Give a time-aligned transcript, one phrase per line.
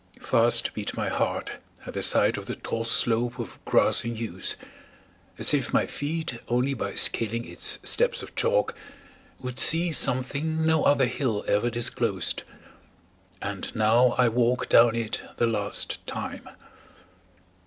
[0.19, 4.55] Fast beat My heart at the sight of the tall slope Or grass and yews,
[5.37, 8.73] as if my feet Only by scaling its steps of chalk
[9.41, 12.41] Would see something no other hill Ever disclosed.
[13.43, 16.49] And now I walk Down it the last time.